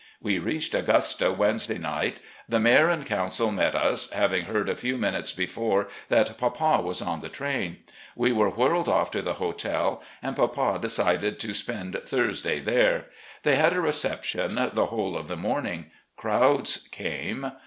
We 0.19 0.39
reached 0.39 0.73
Augusta 0.73 1.31
Wednesday 1.31 1.77
night. 1.77 2.21
The 2.49 2.59
mayor 2.59 2.89
and 2.89 3.05
council 3.05 3.51
met 3.51 3.75
us, 3.75 4.09
having 4.09 4.45
heard 4.45 4.67
a 4.67 4.75
few 4.75 4.97
minutes 4.97 5.31
before 5.31 5.89
that 6.09 6.39
papa 6.39 6.81
was 6.81 7.03
on 7.03 7.21
the 7.21 7.29
train. 7.29 7.83
We 8.15 8.31
were 8.31 8.49
whirled 8.49 8.89
off 8.89 9.11
to 9.11 9.21
the 9.21 9.33
hotel, 9.33 10.01
and 10.23 10.35
papa 10.35 10.79
decided 10.81 11.37
to 11.41 11.53
spend 11.53 12.01
Thursday 12.03 12.59
there. 12.59 13.09
They 13.43 13.57
had 13.57 13.73
a 13.73 13.79
reception 13.79 14.55
the 14.73 14.87
whole 14.87 15.15
of 15.15 15.27
THE 15.27 15.35
SOUTHERN 15.35 15.43
TRIP 15.43 15.43
393 15.43 15.43
the 15.43 15.43
morning 15.77 15.91
Crowds 16.17 16.87
came. 16.91 17.51